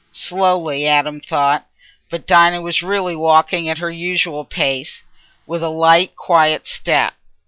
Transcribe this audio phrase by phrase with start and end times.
[0.09, 1.67] Slowly, Adam thought,
[2.09, 5.03] but Dinah was really walking at her usual pace,
[5.45, 7.13] with a light quiet step.